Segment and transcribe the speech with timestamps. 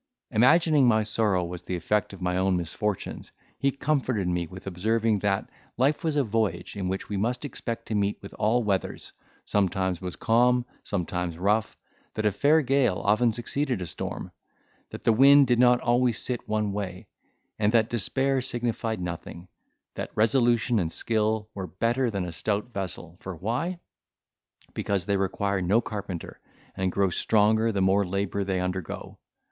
[0.31, 5.19] Imagining my sorrow was the effect of my own misfortunes, he comforted me with observing,
[5.19, 9.13] that life was a voyage in which we must expect to meet with all weathers;
[9.45, 11.77] sometimes was calm, sometimes rough;
[12.15, 14.31] that a fair gale often succeeded a storm;
[14.89, 17.05] that the wind did not always sit one way,
[17.59, 19.47] and that despair signified nothing;
[19.93, 23.77] that resolution and skill were better than a stout vessel: for why?
[24.73, 26.39] because they require no carpenter,
[26.75, 29.19] and grow stronger the more labour they undergo.